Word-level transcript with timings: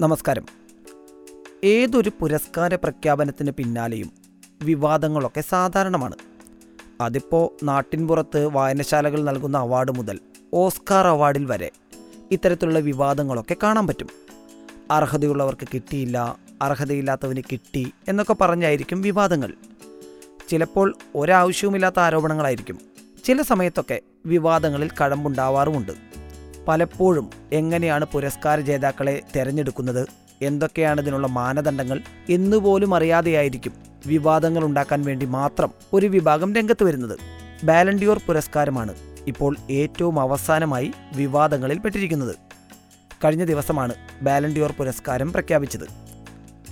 നമസ്കാരം. 0.00 0.46
ഏതൊരു 1.64 2.10
പുരസ്കാര 2.20 2.74
പ്രഖ്യാപനത്തിന് 2.74 3.50
പിന്നാലെയും 3.50 4.10
വിവാദങ്ങളൊക്കെ 4.62 5.40
സാധാരണമാണ്. 5.40 6.14
അതിപ്പോൾ 7.00 7.64
നാട്ടിൻപുറത്ത് 7.64 8.46
വായനശാലകൾ 8.46 9.24
നൽകുന്ന 9.24 9.58
അവാർഡ് 9.58 9.92
മുതൽ 9.92 10.20
ഓസ്കാർ 10.54 11.06
അവാർഡിൽ 11.06 11.44
വരെ 11.44 11.70
ഇത്തരത്തിലുള്ള 12.30 12.78
വിവാദങ്ങളൊക്കെ 12.78 13.56
കാണാൻ 13.62 13.86
പറ്റും. 13.86 14.06
അർഹതയുള്ളവർക്ക് 14.90 15.68
കിട്ടിയില്ല 15.74 16.36
അർഹതയില്ലാത്തവന് 16.62 17.42
കിട്ടി 17.52 17.92
എന്നൊക്കെ 18.08 18.32
പറഞ്ഞായിരിക്കും 18.32 19.02
വിവാദങ്ങൾ. 19.02 19.54
ചിലപ്പോൾ 20.48 20.94
ഒരാവശ്യവുമില്ലാത്ത 21.14 21.98
ആരോപണങ്ങളായിരിക്കും. 21.98 22.78
ചില 23.24 23.42
സമയത്തൊക്കെ 23.42 24.00
വിവാദങ്ങളിൽ 24.26 24.90
കഴമ്പുണ്ടാവാറുമുണ്ട്. 25.00 25.92
പലപ്പോഴും 26.68 27.30
എങ്ങനെയാണ് 27.52 28.04
പുരസ്കാര 28.04 28.60
ജേതാക്കളെ 28.60 29.22
തിരഞ്ഞെടുക്കുന്നത്? 29.36 30.06
എന്തൊക്കെയാണ് 30.42 31.00
ഇതിനുള്ള 31.00 31.26
മാനദണ്ഡങ്ങൾ? 31.26 32.02
എന്നുപോലും 32.30 32.94
അറിയാതെയായിരിക്കും 32.94 33.72
വിവാദങ്ങൾ 34.06 34.64
ഉണ്ടാക്കാൻ 34.64 35.02
വേണ്ടി 35.02 35.26
മാത്രം 35.26 35.70
ഒരു 35.92 36.06
വിഭാഗം 36.06 36.54
രംഗത്ത് 36.54 36.84
വരുന്നത്. 36.84 37.18
ബാലൻഡിയോർ 37.64 38.20
പുരസ്കാരമാണ് 38.26 38.94
ഇപ്പോൾ 39.26 39.56
ഏറ്റവും 39.70 40.20
അവസാനമായി 40.20 40.92
വിവാദങ്ങളിൽ 41.16 41.78
പെട്ടിരിക്കുന്നത്. 41.78 42.36
കഴിഞ്ഞ 43.24 43.44
ദിവസമാണ് 43.44 43.94
ബാലൻഡിയോർ 44.22 44.72
പുരസ്കാരം 44.72 45.32
പ്രഖ്യാപിച്ചത്. 45.32 45.86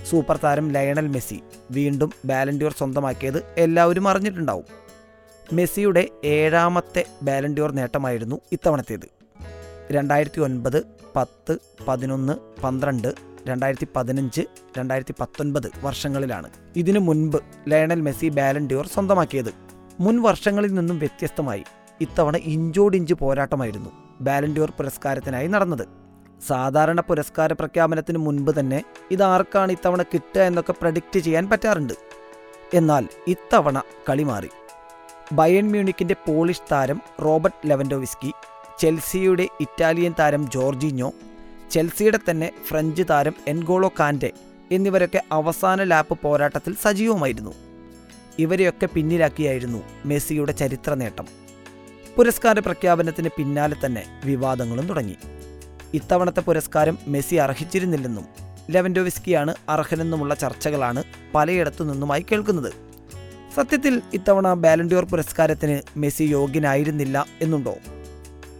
സൂപ്പർ 0.09 0.39
താരം 0.43 0.71
ലയണൽ 0.71 1.07
മെസ്സി 1.07 1.41
വീണ്ടും 1.71 2.13
ബാലൻഡിയോർ 2.25 2.71
സ്വന്തമാക്കിയത് 2.77 3.43
എല്ലാവരും 3.57 4.07
അറിഞ്ഞിട്ടുണ്ടാവും. 4.07 4.65
മെസ്സിയുടെ 5.53 6.09
ഏഴാമത്തെ 6.25 7.05
ബാലൻഡിയോർ 7.23 7.71
നേട്ടമായിരുന്നു 7.71 8.41
ഇത്തവണത്തേത്. 8.51 9.14
രണ്ടായിരത്തി 9.91 10.39
ഒൻപത് 10.39 10.83
പത്ത് 11.15 11.57
പതിനൊന്ന് 11.87 12.61
പന്ത്രണ്ട് 12.61 13.13
രണ്ടായിരത്തി 13.47 13.87
പതിനഞ്ച് 13.95 14.41
രണ്ടായിരത്തി 14.77 15.13
പത്തൊൻപത് 15.19 15.71
വർഷങ്ങളിലാണ്. 15.83 16.49
ഇതിനു 16.75 16.99
മുൻപ് 16.99 17.37
ലയണൽ 17.67 18.01
മെസ്സി 18.01 18.29
ബാലൻഡിയോർ 18.29 18.87
സ്വന്തമാക്കിയത്. 18.87 19.53
മുൻ 19.99 20.21
വർഷങ്ങളിൽ 20.21 20.73
നിന്നും 20.73 20.99
വ്യത്യസ്തമായി 20.99 21.63
ഇത്തവണ 22.01 22.37
ഇഞ്ചോടിഞ്ച് 22.37 23.13
പോരാട്ടമായിരുന്നു 23.13 23.89
ബാലൻഡിയോർ 24.21 24.71
പുരസ്കാരത്തിനായി 24.71 25.47
നടന്നത്. 25.47 25.87
സാധാരണ 26.47 27.01
പുരസ്കാര 27.01 27.53
പ്രഖ്യാപനത്തിന് 27.53 28.17
മുൻപ് 28.17 28.59
തന്നെ 28.59 28.83
ഇതാർക്കാണ് 29.11 29.71
ഇത്തവണ 29.71 30.01
കിട്ടുക 30.01 30.41
എന്നൊക്കെ 30.41 30.73
പ്രഡിക്റ്റ് 30.81 31.19
ചെയ്യാൻ 31.19 31.49
പറ്റാറുണ്ട്. 31.49 31.93
എന്നാൽ 32.73 33.07
ഇത്തവണ 33.27 33.81
കളി 34.09 34.23
മാറി. 34.23 34.49
ബയൺ 35.33 35.69
മ്യൂണിക്കിന്റെ 35.69 36.13
പോളിഷ് 36.13 36.67
താരം 36.71 37.01
റോബർട്ട് 37.23 37.69
ലെവൻഡോവിസ്കി 37.69 38.33
ചെൽസിയുടെ 38.79 39.47
ഇറ്റാലിയൻ 39.59 40.13
താരം 40.19 40.51
ജോർജിഞ്ഞോ 40.51 41.13
ചെൽസിയുടെ 41.71 42.19
തന്നെ 42.29 42.51
ഫ്രഞ്ച് 42.67 43.03
താരം 43.09 43.33
എൻഗോളോ 43.47 43.91
കാന്റെ 43.99 44.31
എന്നിവരൊക്കെ 44.71 45.23
അവസാന 45.31 45.83
ലാപ്പ് 45.83 46.19
പോരാട്ടത്തിൽ 46.21 46.75
സജീവമായിരുന്നു. 46.81 47.53
ഇവരെയൊക്കെ 48.39 48.85
പിന്നിലാക്കിയായിരുന്നു 48.85 49.83
മെസ്സിയുടെ 50.05 50.51
ചരിത്ര 50.51 50.93
നേട്ടം. 50.93 51.25
പുരസ്കാര 52.15 52.59
പ്രഖ്യാപനത്തിന് 52.59 53.29
പിന്നാലെ 53.37 53.75
തന്നെ 53.85 54.03
വിവാദങ്ങളും 54.25 54.87
തുടങ്ങി. 54.87 55.15
ഇത്തവണത്തെ 55.93 56.41
പുരസ്കാരം 56.41 56.97
മെസ്സി 57.07 57.35
അർഹിച്ചിരുന്നില്ലെന്നും 57.35 58.25
ലെവൻഡോവിസ്കിയാണ് 58.69 59.55
അർഹനെന്നുമുള്ള 59.69 60.35
ചർച്ചകളാണ് 60.35 61.03
പലയിടത്തു 61.35 61.83
നിന്നുമായി 61.83 62.25
കേൾക്കുന്നത്. 62.31 62.73
സത്യത്തിൽ 63.55 64.01
ഇത്തവണ 64.13 64.53
ബാലൻഡിയോർ 64.53 65.05
പുരസ്കാരത്തിന് 65.05 65.99
മെസ്സി 65.99 66.23
യോഗ്യനായിരുന്നില്ല 66.23 67.25
എന്നുണ്ടോ? 67.41 67.75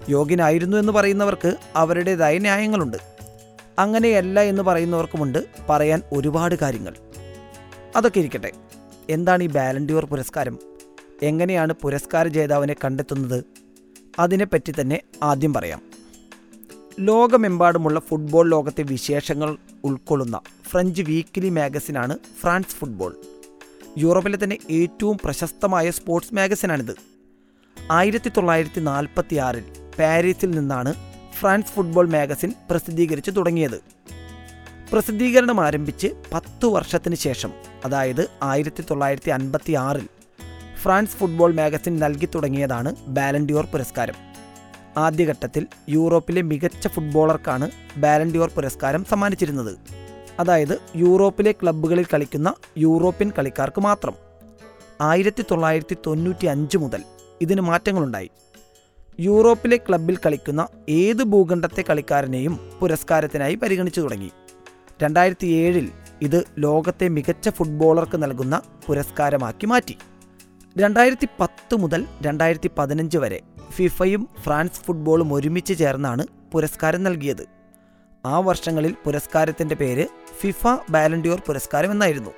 യോഗ്യനായിരുന്നു 0.10 0.78
എന്ന് 0.78 0.92
പറയുന്നവർക്ക് 0.92 1.58
അവരുടേതായ 1.76 2.38
ന്യായങ്ങളുണ്ട്. 2.38 2.98
അങ്ങനെയല്ല 3.80 4.40
എന്ന് 4.40 4.62
പറയുന്നവർക്കുമുണ്ട് 4.62 5.46
പറയാൻ 5.70 6.02
ഒരുപാട് 6.12 6.56
കാര്യങ്ങൾ. 6.56 6.96
അതൊക്കെ 7.96 8.20
ഇരിക്കട്ടെ. 8.20 8.52
എന്താണ് 9.10 9.44
ഈ 9.44 9.48
ബാലൻഡിയോർ 9.48 10.06
പുരസ്കാരം? 10.06 10.60
എങ്ങനെയാണ് 11.22 11.74
പുരസ്കാര 11.74 12.28
ജേതാവിനെ 12.28 12.76
കണ്ടെത്തുന്നത്? 12.86 13.44
അതിനെപ്പറ്റി 14.20 14.74
തന്നെ 14.82 15.02
ആദ്യം 15.24 15.54
പറയാം. 15.54 15.82
ലോകമെമ്പാടുമുള്ള 17.00 18.00
ഫുട്ബോൾ 18.00 18.50
ലോകത്തെ 18.50 18.84
വിശേഷങ്ങൾ 18.84 19.58
ഉൾക്കൊള്ളുന്ന 19.84 20.40
ഫ്രഞ്ച് 20.70 21.02
വീക്കിലി 21.02 21.50
മാഗസിനാണ് 21.50 22.18
ഫ്രാൻസ് 22.42 22.76
ഫുട്ബോൾ. 22.76 23.16
യൂറോപ്പിലെ 23.98 24.38
തന്നെ 24.44 24.58
ഏറ്റവും 24.72 25.18
പ്രശസ്തമായ 25.24 25.92
സ്പോർട്സ് 25.92 26.36
മാഗസിനാണിത്. 26.36 26.96
ആയിരത്തി 27.92 28.30
തൊള്ളായിരത്തി 28.30 28.80
നാൽപ്പത്തി 28.80 29.36
ആറിൽ 29.36 29.64
പാരീസിൽ 30.00 30.52
നിന്നാണ് 30.52 30.94
ഫ്രാൻസ് 31.40 31.68
ഫുട്ബോൾ 31.68 32.10
മാഗസിൻ 32.10 32.54
പ്രസിദ്ധീകരിച്ചു 32.70 33.32
തുടങ്ങിയത്. 33.32 33.82
പ്രസിദ്ധീകരണം 34.92 35.62
ആരംഭിച്ച് 35.62 36.08
പത്തു 36.34 36.68
വർഷത്തിന് 36.68 37.16
ശേഷം 37.16 37.52
അതായത് 37.86 38.30
ആയിരത്തി 38.44 38.84
തൊള്ളായിരത്തി 38.92 39.30
അൻപത്തി 39.30 39.74
ആറിൽ 39.74 40.08
ഫ്രാൻസ് 40.82 41.18
ഫുട്ബോൾ 41.18 41.54
മാഗസിൻ 41.54 42.00
നൽകി 42.00 42.26
തുടങ്ങിയതാണ് 42.36 42.96
ബാലൻഡിയോർ 43.08 43.66
പുരസ്കാരം. 43.66 44.16
ആദ്യഘട്ടത്തിൽ 44.98 45.68
യൂറോപ്പിലെ 45.90 46.42
മികച്ച 46.42 46.88
ഫുട്ബോളർക്കാണ് 46.88 47.72
ബാലൻഡിയോർ 47.98 48.50
പുരസ്കാരം 48.50 49.06
സമ്മാനിച്ചിരുന്നത്. 49.06 49.78
അതായത് 50.40 50.80
യൂറോപ്പിലെ 50.96 51.52
ക്ലബ്ബുകളിൽ 51.52 52.06
കളിക്കുന്ന 52.14 52.54
യൂറോപ്യൻ 52.78 53.32
കളിക്കാർക്ക് 53.38 53.82
മാത്രം. 53.82 54.16
ആയിരത്തി 55.02 55.46
തൊള്ളായിരത്തി 55.52 55.98
തൊണ്ണൂറ്റി 56.08 56.46
അഞ്ച് 56.46 56.78
മുതൽ 56.78 57.04
ഇതിന് 57.42 57.62
മാറ്റങ്ങളുണ്ടായി. 57.62 58.30
യൂറോപ്പിലെ 59.20 59.78
ക്ലബിൽ 59.78 60.18
കളിക്കുന്ന 60.26 60.68
ഏത് 60.90 61.24
ഭൂഖണ്ഡത്തെ 61.24 61.84
കളിക്കാരനെയും 61.90 62.72
പുരസ്കാരത്തിനായി 62.80 63.56
പരിഗണിച്ചു 63.56 64.02
തുടങ്ങി. 64.02 64.32
രണ്ടായിരത്തി 65.04 65.48
ഏഴിൽ 65.48 65.92
ഇത് 66.22 66.44
ലോകത്തെ 66.58 67.08
മികച്ച 67.08 67.50
ഫുട്ബോളർക്ക് 67.50 68.24
നൽകുന്ന 68.24 68.62
പുരസ്കാരമാക്കി 68.88 69.66
മാറ്റി. 69.66 69.98
രണ്ടായിരത്തി 70.78 71.28
പത്ത് 71.40 71.76
മുതൽ 71.76 72.06
രണ്ടായിരത്തി 72.22 72.70
പതിനഞ്ച് 72.78 73.18
വരെ 73.18 73.42
ഫിഫയും 73.70 74.30
ഫ്രാൻസ് 74.42 74.82
ഫുട്ബോളും 74.82 75.34
ഒരുമിച്ച് 75.34 75.78
ചേർന്നാണ് 75.78 76.28
പുരസ്കാരം 76.52 77.04
നൽകിയത്. 77.04 77.46
ആ 78.26 78.40
വർഷങ്ങളിൽ 78.40 78.96
പുരസ്കാരത്തിന്റെ 79.06 79.76
പേര് 79.76 80.08
ഫിഫ 80.42 80.68
ബാലൻഡിയോർ 80.90 81.42
പുരസ്കാരം 81.48 81.92
എന്നായിരുന്നു. 81.92 82.30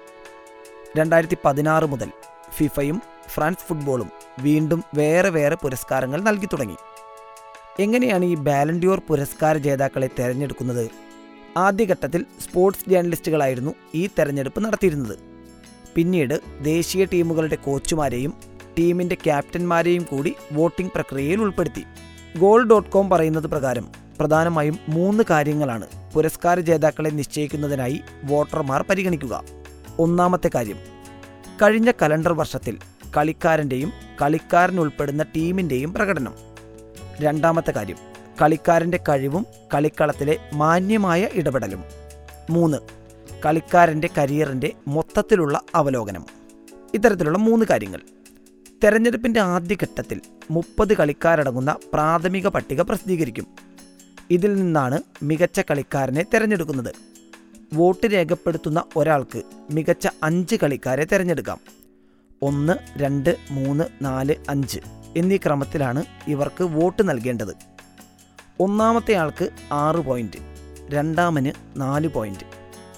രണ്ടായിരത്തി 0.98 1.38
പതിനാറ് 1.46 1.86
മുതൽ 1.86 2.12
ഫിഫയും 2.52 3.02
ഫ്രാൻസ് 3.28 3.68
ഫുട്ബോളും 3.68 4.10
വീണ്ടും 4.40 4.84
വേറെ 4.96 5.30
വേറെ 5.30 5.56
പുരസ്കാരങ്ങൾ 5.56 6.22
നൽകി 6.22 6.46
തുടങ്ങി. 6.46 6.78
എങ്ങനെയാണ് 7.80 8.26
ഈ 8.26 8.36
ബാലൻഡിയോർ 8.36 9.02
പുരസ്കാര 9.08 9.58
ജേതാക്കളെ 9.58 10.10
തിരഞ്ഞെടുക്കുന്നത്? 10.20 10.90
ആദ്യഘട്ടത്തിൽ 11.58 12.26
സ്പോർട്സ് 12.42 12.90
ജേർണലിസ്റ്റുകളായിരുന്നു 12.90 13.76
ഈ 13.96 14.10
തെരഞ്ഞെടുപ്പ് 14.20 14.60
നടത്തിയിരുന്നത്. 14.66 15.18
പിന്നീട് 15.96 16.42
ദേശീയ 16.62 17.06
ടീമുകളുടെ 17.06 17.56
കോച്ചുമാരെയും 17.56 18.34
ടീമിന്റെ 18.80 19.16
ക്യാപ്റ്റന്മാരെയും 19.16 20.04
കൂടി 20.04 20.36
വോട്ടിംഗ് 20.54 20.92
പ്രക്രിയയിൽ 20.92 21.42
ഉൾപ്പെടുത്തി. 21.42 21.84
ഗോൾ 22.38 22.68
ഡോട്ട് 22.68 22.90
കോം 22.90 23.10
പറയുന്നത് 23.10 23.48
പ്രകാരം 23.48 23.86
പ്രധാനമായും 24.20 24.80
മൂന്ന് 24.90 25.24
കാര്യങ്ങളാണ് 25.30 25.88
പുരസ്കാര 26.14 26.60
ജേതാക്കളെ 26.60 27.10
നിശ്ചയിക്കുന്നതിനായി 27.10 28.02
വോട്ടർമാർ 28.24 28.86
പരിഗണിക്കുക. 28.90 29.44
ഒന്നാമത്തെ 30.00 30.50
കാര്യം 30.56 30.80
കഴിഞ്ഞ 31.62 31.92
കലണ്ടർ 32.02 32.34
വർഷത്തിൽ 32.34 32.78
കളിക്കാരന്റെയും 33.18 33.92
കളിക്കാരൻ 34.22 34.80
ഉൾപ്പെടുന്ന 34.80 35.24
ടീമിന്റെയും 35.24 35.94
പ്രകടനം. 35.94 36.34
രണ്ടാമത്തെ 37.20 37.72
കാര്യം 37.72 37.98
കളിക്കാരന്റെ 38.42 39.00
കഴിവും 39.10 39.46
കളിക്കളത്തിലെ 39.74 40.40
മാന്യമായ 40.54 41.30
ഇടപെടലും. 41.34 41.84
മൂന്ന് 42.50 42.78
കളിക്കാരന്റെ 43.46 44.10
കരിയറിന്റെ 44.18 44.74
മൊത്തത്തിലുള്ള 44.88 45.62
അവലോകനം. 45.76 46.26
ഇത്തരത്തിലുള്ള 46.94 47.38
മൂന്ന് 47.38 47.66
കാര്യങ്ങൾ. 47.70 48.00
തെരഞ്ഞെടുപ്പിന്റെ 48.84 49.40
ആദ്യഘട്ടത്തിൽ 49.40 50.22
മുപ്പത് 50.52 50.94
കളിക്കാരടങ്ങുന്ന 50.94 51.76
പ്രാഥമിക 51.94 52.48
പട്ടിക 52.48 52.82
പ്രസിദ്ധീകരിക്കും. 52.82 53.48
ഇതിൽ 54.32 54.56
നിന്നാണ് 54.56 55.02
മികച്ച 55.24 55.60
കളിക്കാരനെ 55.60 56.26
തിരഞ്ഞെടുക്കുന്നത്. 56.34 56.96
വോട്ട് 57.74 58.08
രേഖപ്പെടുത്തുന്ന 58.14 58.84
ഒരാൾക്ക് 58.96 59.44
മികച്ച 59.72 60.08
അഞ്ച് 60.24 60.56
കളിക്കാരെ 60.56 61.04
തിരഞ്ഞെടുക്കാം. 61.04 61.77
ഒന്ന് 62.42 62.74
രണ്ട് 62.98 63.38
മൂന്ന് 63.52 63.84
നാല് 64.02 64.36
അഞ്ച് 64.50 64.80
എന്നീ 65.18 65.38
ക്രമത്തിലാണ് 65.38 66.04
ഇവർക്ക് 66.28 66.64
വോട്ട് 66.64 67.10
നൽകേണ്ടത്. 67.10 67.56
ഒന്നാമത്തെ 68.60 69.14
ആൾക്ക് 69.14 69.50
ആറ് 69.72 69.96
പോയിന്റ് 69.96 70.38
രണ്ടാമന് 70.90 71.52
നാല് 71.78 72.08
പോയിന്റ് 72.08 72.46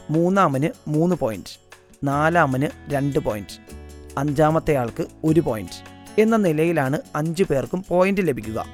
മൂന്നാമന് 0.10 0.90
മൂന്ന് 0.90 1.16
പോയിന്റ് 1.16 1.60
നാലാമന് 2.04 2.92
രണ്ട് 2.94 3.20
പോയിന്റ് 3.20 3.60
അഞ്ചാമത്തെ 4.18 4.76
ആൾക്ക് 4.76 5.08
ഒരു 5.24 5.40
പോയിന്റ് 5.40 5.84
എന്ന 6.22 6.36
നിലയിലാണ് 6.36 7.00
അഞ്ച് 7.16 7.44
പേർക്കും 7.44 7.86
പോയിന്റ് 7.90 8.28
ലഭിക്കുക. 8.28 8.66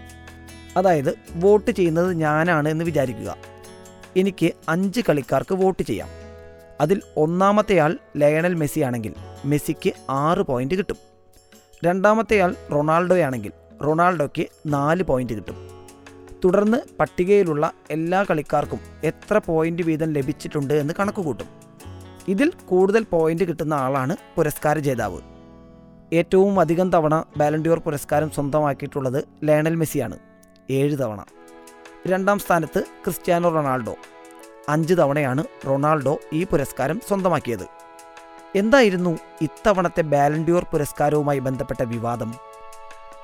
അതായത് 0.77 1.15
വോട്ട് 1.35 1.71
ചെയ്യുന്നത് 1.71 2.13
ഞാനാണ് 2.13 2.69
എന്ന് 2.69 2.85
വിചാരിക്കുക. 2.85 3.37
എനിക്ക് 4.17 4.51
അഞ്ച് 4.69 5.01
കളിക്കാർക്ക് 5.09 5.55
വോട്ട് 5.55 5.83
ചെയ്യാം. 5.83 6.07
അതിൽ 6.81 7.01
ഒന്നാമത്തെ 7.17 7.79
ആൾ 7.79 7.97
ലയണൽ 8.17 8.53
മെസ്സി 8.53 8.79
ആണെങ്കിൽ 8.79 9.13
മെസ്സിക്ക് 9.45 9.93
ആറ് 10.09 10.37
പോയിന്റ് 10.37 10.75
കിട്ടും. 10.75 10.97
രണ്ടാമത്തെയാൾ 11.85 12.55
റൊണാൾഡോയാണെങ്കിൽ 12.73 13.51
റൊണാൾഡോയ്ക്ക് 13.85 14.47
നാല് 14.67 15.03
പോയിന്റ് 15.03 15.33
കിട്ടും. 15.33 15.55
തുടർന്ന് 16.45 16.77
പട്ടികയിലുള്ള 16.99 17.71
എല്ലാ 17.89 18.23
കളിക്കാർക്കും 18.23 18.79
എത്ര 19.03 19.41
പോയിന്റ് 19.45 19.83
വീതം 19.83 20.13
ലഭിച്ചിട്ടുണ്ട് 20.13 20.73
എന്ന് 20.73 20.93
കണക്കുകൂട്ടും. 20.99 21.47
ഇതിൽ 22.27 22.51
കൂടുതൽ 22.65 23.05
പോയിന്റ് 23.11 23.43
കിട്ടുന്ന 23.43 23.73
ആളാണ് 23.73 24.17
പുരസ്കാര 24.35 24.79
ജേതാവ്. 24.79 25.21
ഏറ്റവും 26.13 26.59
അധികം 26.59 26.91
തവണ 26.91 27.23
ബാലൻഡിയോർ 27.37 27.79
പുരസ്കാരം 27.79 28.29
സ്വന്തമാക്കിയിട്ടുള്ളത് 28.29 29.23
ലയണൽ 29.43 29.75
മെസ്സിയാണ്. 29.75 30.19
ഏഴ് 30.69 30.97
തവണ. 30.97 31.23
രണ്ടാം 32.07 32.39
സ്ഥാനത്ത് 32.39 32.79
ക്രിസ്ത്യാനോ 32.79 33.49
റൊണാൾഡോ. 33.49 33.95
അഞ്ച് 34.69 34.93
തവണയാണ് 34.93 35.43
റൊണാൾഡോ 35.67 36.19
ഈ 36.33 36.43
പുരസ്കാരം 36.43 37.01
സ്വന്തമാക്കിയത്. 37.07 37.84
എന്തായിരുന്നു 38.55 39.17
ഇത്തവണത്തെ 39.41 40.01
ബാലൻഡിയോർ 40.01 40.63
പുരസ്കാരവുമായി 40.63 41.39
ബന്ധപ്പെട്ട 41.39 41.83
വിവാദം? 41.83 42.35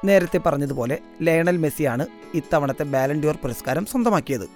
നേരത്തെ 0.05 0.37
പറഞ്ഞതുപോലെ 0.37 0.97
ലയണൽ 1.21 1.57
മെസ്സിയാണ് 1.57 2.07
ഇത്തവണത്തെ 2.33 2.83
ബാലൻഡിയോർ 2.83 3.35
പുരസ്കാരം 3.35 3.85
സ്വന്തമാക്കിയത്. 3.85 4.47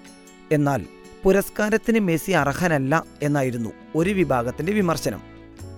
എന്നാൽ 0.52 0.86
പുരസ്കാരത്തിന് 1.24 2.00
മെസ്സി 2.00 2.32
അർഹനല്ല 2.32 3.04
എന്നായിരുന്നു 3.22 3.70
ഒരു 3.94 4.10
വിഭാഗത്തിന്റെ 4.10 4.72
വിമർശനം. 4.72 5.22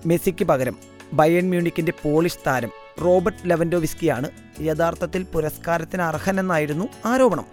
മെസ്സിക്ക് 0.05 0.45
പകരം 0.45 0.75
ബയൺ 1.13 1.49
മ്യൂണിക്കിന്റെ 1.49 1.93
പോളിഷ് 2.03 2.43
താരം 2.47 2.69
റോബർട്ട് 3.01 3.49
ലെവൻഡോവിസ്കിയാണ് 3.49 4.29
യഥാർത്ഥത്തിൽ 4.61 5.23
പുരസ്കാരത്തിന് 5.23 6.01
അർഹനെന്നായിരുന്നു 6.01 6.89
ആരോപണം. 7.05 7.45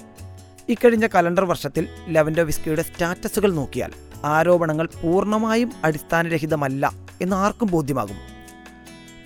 ഇക്കഴിഞ്ഞ 0.68 1.06
കലണ്ടർ 1.06 1.44
വർഷത്തിൽ 1.44 1.88
ലെവൻഡോവിസ്കിയുടെ 2.08 2.82
സ്റ്റാറ്റസുകൾ 2.82 3.52
നോക്കിയാൽ 3.52 3.92
ആരോപണങ്ങൾ 4.24 4.88
പൂർണമായും 5.02 5.72
അടിസ്ഥാനരഹിതമല്ല 5.84 7.05
എന്ന് 7.20 7.36
ആർക്കും 7.36 7.70
ബോധ്യമാകും. 7.70 8.16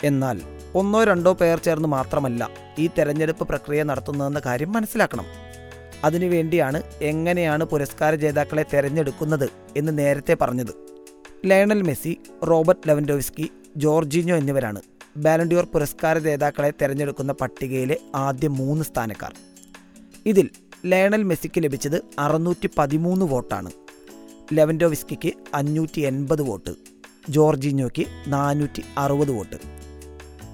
എന്നാൽ 0.05 0.41
ഒന്നോ 0.75 1.05
രണ്ടോ 1.05 1.33
പേർ 1.33 1.59
ചേർന്ന് 1.59 1.89
മാത്രമല്ല 1.89 2.51
ഈ 2.79 2.87
തെരഞ്ഞെടുപ്പ് 2.87 3.49
പ്രക്രിയ 3.49 3.83
നടത്തുന്നതെന്ന 3.83 4.43
കാര്യം 4.47 4.73
മനസ്സിലാക്കണം. 4.73 5.25
അതിനുവേണ്ടിയാണ് 6.05 6.83
എങ്ങനെയാണ് 7.01 7.65
പുരസ്കാര 7.65 8.15
ജേതാക്കളെ 8.15 8.65
തെരഞ്ഞെടുക്കുന്നത് 8.75 9.49
എന്ന് 9.77 9.99
നേരത്തെ 9.99 10.37
പറഞ്ഞത്. 10.41 10.91
Lionel 11.47 11.83
Messi 11.83 12.17
Robert 12.49 12.89
Lewandowski 12.89 13.51
Jorginho 13.77 14.37
എന്നിവരാണ് 14.37 14.83
ബാലൻഡിയോർ 15.17 15.65
പുരസ്കാര 15.65 16.19
ജേതാക്കളെ 16.19 16.71
തെരഞ്ഞെടുക്കുന്ന 16.71 17.33
പട്ടികയിലെ 17.33 17.97
ആദ്യ 18.15 18.49
മൂന്ന് 18.49 18.85
സ്ഥാനക്കാർ. 18.85 19.35
ഇതിൽ 20.27 20.51
ലയണൽ 20.87 21.23
മെസ്സിക്ക് 21.23 21.65
ലഭിച്ചത് 21.65 22.03
അറുന്നൂറ്റി 22.19 22.71
പതിമൂന്ന് 22.79 23.27
വോട്ടാണ്. 23.27 23.71
ലെവൻഡോവിസ്കിക്ക് 24.53 25.33
അഞ്ഞൂറ്റി 25.55 26.01
എൺപത് 26.01 26.43
വോട്ട്. 26.43 26.90
ജോർജിഞ്ഞോയ്ക്ക് 27.31 28.05
നാനൂറ്റി 28.27 28.83
അറുപത് 28.99 29.31
വോട്ട്. 29.31 29.57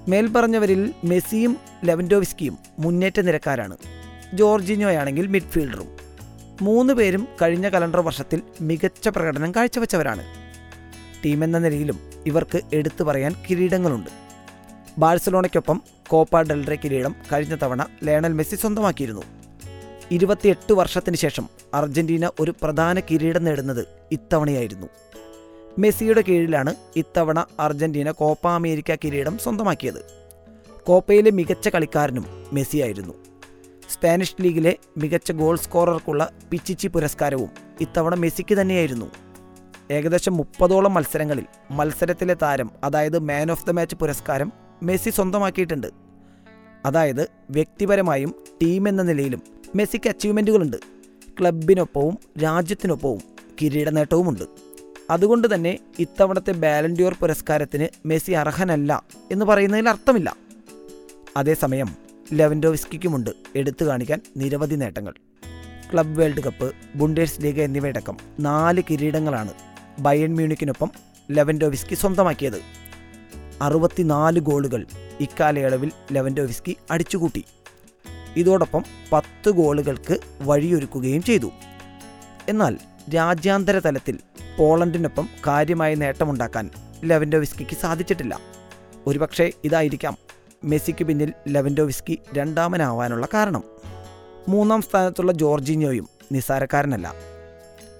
മേൽപ്പറഞ്ഞവരിൽ 0.07 0.93
മെസ്സിയും 1.03 1.57
ലെവൻഡോവിസ്കിയും 1.85 2.57
മുന്നേറ്റ 2.79 3.19
നിരക്കാരാണ്. 3.19 3.77
ജോർജിനോയാണെങ്കിൽ 4.33 5.27
മിഡ്ഫീൽഡറും. 5.27 5.87
മൂന്ന് 6.61 6.93
പേരും 6.93 7.27
കഴിഞ്ഞ 7.41 7.69
കലണ്ടർ 7.69 8.01
വർഷത്തിൽ 8.01 8.41
മികച്ച 8.61 9.07
പ്രകടനം 9.07 9.51
കാഴ്ചവെച്ചവരാണ്. 9.51 10.23
ടീമെന്ന 11.25 11.57
നിലയിലും 11.57 11.99
ഇവർക്ക് 12.25 12.61
എടുത്തു 12.73 13.03
പറയാൻ 13.03 13.35
കിരീടങ്ങളുണ്ട്. 13.49 14.09
ബാഴ്സലോണയ്ക്കൊപ്പം 14.99 15.81
കോപ്പ 16.07 16.41
ഡെൽറെ 16.41 16.75
കിരീടം 16.75 17.15
കഴിഞ്ഞ 17.33 17.55
തവണ 17.63 17.85
ലയണൽ 18.03 18.33
മെസ്സി 18.33 18.55
സ്വന്തമാക്കിയിരുന്നു. 18.55 19.21
ഇരുപത്തിയെട്ട് 20.11 20.73
വർഷത്തിന് 20.73 21.15
ശേഷം 21.15 21.49
അർജന്റീന 21.73 22.31
ഒരു 22.39 22.53
പ്രധാന 22.61 22.99
കിരീടം 22.99 23.43
നേടുന്നത് 23.43 23.87
ഇത്തവണയായിരുന്നു. 24.11 24.87
മെസ്സിയുടെ 25.77 26.21
കീഴിലാണ് 26.21 26.75
ഇത്തവണ 26.95 27.45
അർജന്റീന 27.59 28.11
കോപ്പ 28.11 28.47
അമേരിക്ക 28.47 28.95
കിരീടം 28.95 29.37
സ്വന്തമാക്കിയത്. 29.37 30.01
കോപ്പയിലെ 30.85 31.31
മികച്ച 31.31 31.69
കളിക്കാരനും 31.69 32.25
മെസ്സിയായിരുന്നു. 32.53 33.13
സ്പാനിഷ് 33.93 34.41
ലീഗിലെ 34.41 34.75
മികച്ച 34.97 35.31
ഗോൾ 35.31 35.57
സ്കോറർക്കുള്ള 35.57 36.31
പിച്ചിച്ചി 36.51 36.87
പുരസ്കാരവും 36.87 37.49
ഇത്തവണ 37.81 38.15
മെസ്സിക്ക് 38.15 38.61
തന്നെയായിരുന്നു. 38.61 39.11
ഏകദേശം 39.91 40.37
മുപ്പതോളം 40.37 40.93
മത്സരങ്ങളിൽ 40.93 41.45
മത്സരത്തിലെ 41.71 42.33
താരം 42.41 42.71
അതായത് 42.83 43.19
മാൻ 43.19 43.51
ഓഫ് 43.51 43.67
ദ 43.67 43.71
മാച്ച് 43.71 43.95
പുരസ്കാരം 43.95 44.51
മെസ്സി 44.83 45.09
സ്വന്തമാക്കിയിട്ടുണ്ട്. 45.09 45.87
അതായത് 46.85 47.29
വ്യക്തിപരമായും 47.49 48.35
ടീം 48.63 48.89
എന്ന 48.89 49.01
നിലയിലും 49.01 49.41
മെസ്സിക്ക് 49.75 50.09
അച്ചീവ്മെന്റുകളുണ്ട് 50.09 50.77
ക്ലബിനൊപ്പവും 51.41 52.17
രാജ്യത്തിനൊപ്പവും 52.43 53.21
കിരീട 53.61 53.89
നേട്ടവുമുണ്ട് 53.89 54.66
അതുകൊണ്ട് 55.09 55.55
തന്നെ 55.55 55.77
ഇത്തവണത്തെ 55.99 56.51
ബാലൻഡിയോർ 56.51 57.13
പുരസ്കാരത്തിന് 57.13 57.87
മെസ്സി 58.05 58.31
അർഹനല്ല 58.31 59.03
എന്ന് 59.31 59.45
പറയുന്നതിൽ 59.45 59.89
അർത്ഥമില്ല. 59.89 60.35
അതേസമയം 61.37 61.95
ലെവൻഡോവിസ്കിക്കുമുണ്ട് 62.33 63.29
എടുത്തു 63.55 63.85
കാണിക്കാൻ 63.85 64.21
നിരവധി 64.37 64.75
നേട്ടങ്ങൾ. 64.75 65.13
ക്ലബ് 65.93 66.19
വേൾഡ് 66.19 66.43
കപ്പ് 66.43 66.73
ബുണ്ടേഴ്സ് 66.95 67.41
ലീഗ് 67.41 67.61
എന്നിവയടക്കം 67.61 68.17
നാല് 68.39 68.83
കിരീടങ്ങളാണ് 68.89 69.53
ബയൺ 69.99 70.35
മ്യൂണിക്കിനൊപ്പം 70.35 70.91
ലെവൻഡോവിസ്കി 71.31 71.95
സ്വന്തമാക്കിയത്. 71.95 72.61
അറുപത്തിനാല് 73.61 74.39
ഗോളുകൾ 74.39 74.85
ഇക്കാലയളവിൽ 75.19 75.91
ലെവൻഡോവിസ്കി 76.11 76.77
അടിച്ചുകൂട്ടി. 76.91 77.45
ഇതോടൊപ്പം 78.35 78.83
പത്ത് 79.11 79.49
ഗോളുകൾക്ക് 79.49 80.19
വഴിയൊരുക്കുകയും 80.41 81.23
ചെയ്തു. 81.23 81.51
എന്നാൽ 82.49 82.77
രാജ്യാന്തര 83.15 83.79
തലത്തിൽ 83.79 84.19
പോളണ്ടിനൊപ്പം 84.57 85.29
കാര്യമായ 85.47 85.95
നേട്ടമുണ്ടാക്കാൻ 85.95 86.69
ലെവൻഡോവിസ്കിക്ക് 87.03 87.77
സാധിച്ചിട്ടില്ല. 87.77 88.39
ഒരുപക്ഷെ 89.07 89.51
ഇതായിരിക്കാം 89.63 90.17
മെസ്സിക്ക് 90.63 91.03
പിന്നിൽ 91.03 91.33
ലെവൻഡോവിസ്കി 91.47 92.19
രണ്ടാമനാവാനുള്ള 92.33 93.27
കാരണം. 93.33 93.63
മൂന്നാം 94.49 94.81
സ്ഥാനത്തുള്ള 94.81 95.31
ജോർജിനിയോയും 95.31 96.09
നിസാരക്കാരനല്ല 96.31 97.13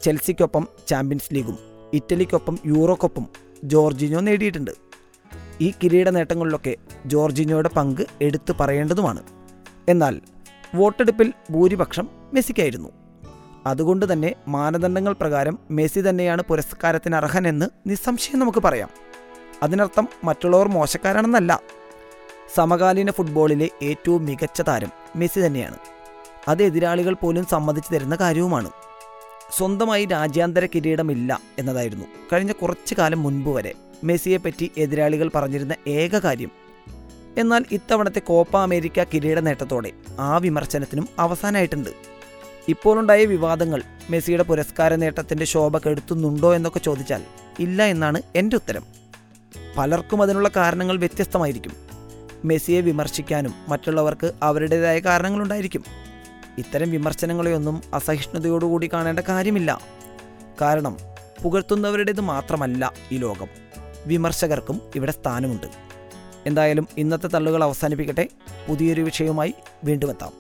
ചെൽസിക്കൊപ്പം 0.03 0.67
ചാമ്പ്യൻസ് 0.87 1.35
ലീഗും 1.35 1.57
ഇറ്റലിക്കൊപ്പം 1.93 2.59
യൂറോക്കൊപ്പം 2.65 3.27
ജോർജിനിയോ 3.63 4.19
നേടിയിട്ടുണ്ട്. 4.19 4.71
ഈ 5.61 5.73
കിരീട 5.83 6.09
നേട്ടങ്ങളിലൊക്കെ 6.09 6.75
ജോർജിനിയോയുടെ 7.05 7.69
പങ്ക് 7.69 8.01
എടുത്തു 8.21 8.53
പറയേണ്ടതുമാണ്. 8.59 9.23
എന്നാൽ 9.89 10.21
വോട്ടെടുപ്പിൽ 10.75 11.33
ഭൂരിപക്ഷം 11.51 12.07
മെസ്സിക്കായിരുന്നു. 12.33 12.89
അതുകൊണ്ട് 13.67 14.13
തന്നെ 14.13 14.35
മാനദണ്ഡങ്ങൾ 14.47 15.13
പ്രകാരം 15.13 15.59
മെസ്സി 15.71 16.01
തന്നെയാണ് 16.01 16.41
പുരസ്കാരത്തിന് 16.41 17.15
അർഹനെന്ന് 17.15 17.65
നിസ്സംശയം 17.87 18.39
നമുക്ക് 18.39 18.59
പറയാം. 18.59 18.89
അതിനർത്ഥം 19.63 20.07
മറ്റുള്ളവർ 20.23 20.67
മോശക്കാരാണെന്നല്ല. 20.67 21.61
സമകാലീന 22.55 23.11
ഫുട്ബോളിലെ 23.11 23.69
ഏറ്റവും 23.83 24.25
മികച്ച 24.25 24.61
താരം 24.61 24.91
മെസ്സി 25.15 25.39
തന്നെയാണ്. 25.45 25.77
അത് 26.47 26.63
എതിരാളികൾ 26.63 27.13
പോലും 27.13 27.45
സമ്മതിച്ചു 27.45 27.93
തരുന്ന 27.93 28.15
കാര്യവുമാണ്. 28.15 28.69
സ്വന്തമായി 29.57 30.05
രാജ്യാന്തര 30.05 30.65
കിരീടമില്ല 30.65 31.41
എന്നതായിരുന്നു. 31.59 32.05
കഴിഞ്ഞ 32.33 32.51
കുറച്ചു 32.51 32.95
കാലം 32.97 33.23
മുൻപ് 33.23 33.49
വരെ 33.49 33.73
മെസ്സിയെപ്പറ്റി 34.03 34.71
എതിരാളികൾ 34.77 35.31
പറഞ്ഞിരുന്ന 35.35 35.73
ഏക 35.87 36.19
കാര്യം. 36.19 36.51
എന്നാൽ 37.37 37.65
ഇത്തവണത്തെ 37.71 38.19
കോപ്പ 38.19 38.57
അമേരിക്ക 38.57 39.03
കിരീട 39.03 39.39
നേട്ടത്തോടെ 39.39 39.91
ആ 40.19 40.37
വിമർശനത്തിനും 40.37 41.07
അവസാനമായിട്ടുണ്ട് 41.19 41.89
ഇപ്പോഴുണ്ടായ 42.67 43.25
വിവാദങ്ങൾ 43.25 43.83
മെസ്സിയുടെ 44.09 44.43
പുരസ്കാര 44.43 44.95
നേട്ടത്തിന്റെ 44.95 45.45
ശോഭ 45.45 45.77
കെടുത്തുന്നുണ്ടോ 45.77 46.55
എന്നൊക്കെ 46.55 46.79
ചോദിച്ചാൽ 46.79 47.23
ഇല്ല 47.59 47.83
എന്നാണ് 47.83 48.21
എന്റെ 48.35 48.55
ഉത്തരം. 48.55 48.83
പലർക്കും 49.77 50.21
അതിനുള്ള 50.21 50.49
കാരണങ്ങൾ 50.55 50.97
വ്യത്യസ്തമായിരിക്കും. 50.97 51.71
മെസ്സിയെ 52.45 52.81
വിമർശിക്കാനും 52.81 53.53
മറ്റുള്ളവർക്ക് 53.67 54.31
അവരുടേതായ 54.43 54.99
കാരണങ്ങളുണ്ടായിരിക്കും. 54.99 55.83
ഇത്തരം 56.57 56.91
വിമർശനങ്ങളെയൊന്നും 56.91 57.81
അസഹിഷ്ണുതയോടുകൂടി 57.93 58.89
കാണേണ്ട 58.93 59.19
കാര്യമില്ല. 59.19 59.81
കാരണം 60.61 60.97
പുകഴ്ത്തുന്നവരുടേത് 61.43 62.21
മാത്രമല്ല 62.21 62.93
ഈ 63.11 63.17
ലോകം. 63.17 63.47
വിമർശകർക്കും 64.05 64.81
ഇവിടെ 64.95 65.11
സ്ഥാനമുണ്ട്. 65.11 65.67
എന്തായാലും 66.45 66.87
ഇന്നത്തെ 66.97 67.27
തള്ളുകൾ 67.27 67.63
അവസാനിപ്പിക്കട്ടെ. 67.63 68.29
പുതിയൊരു 68.67 69.01
വിഷയവുമായി 69.01 69.53
വീണ്ടും 69.83 70.09
എത്താം. 70.09 70.33